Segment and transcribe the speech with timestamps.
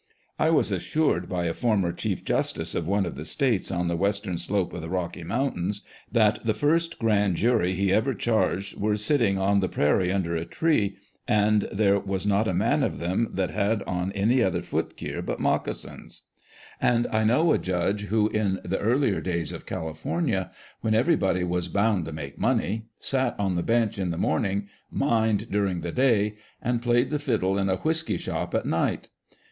[0.39, 3.95] I was assured by a former chief justice of one of the states on the
[3.95, 5.81] western slope of the Rocky Mountains,
[6.11, 10.43] that the first grand jury he ever charged were sitting on the prairie under a
[10.43, 10.95] tree,
[11.27, 15.21] and there was not a man of them that had on any other foot gear
[15.21, 16.23] but mocassins.
[16.81, 20.49] And I know a judge who, in the earlier days of California,
[20.79, 25.51] when everybody was" bound to make money," sat on the bench in the morning, mined
[25.51, 29.09] during the day, and played the fiddle in a whisky shop at night.